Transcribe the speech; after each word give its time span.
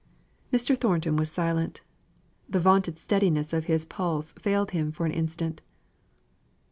Mr. 0.51 0.75
Thornton 0.75 1.15
was 1.15 1.31
silent. 1.31 1.83
The 2.49 2.59
vaunted 2.59 2.97
steadiness 2.97 3.53
of 3.53 3.67
pulse 3.87 4.31
failed 4.33 4.71
him 4.71 4.91
for 4.91 5.05
an 5.05 5.11
instant. 5.11 5.61